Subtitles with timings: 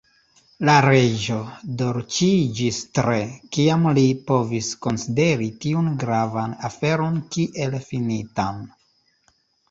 [0.67, 1.35] La Reĝo
[1.81, 3.17] dolĉiĝis tre,
[3.57, 8.65] kiam li povis konsideri tiun gravan aferon kiel finitan.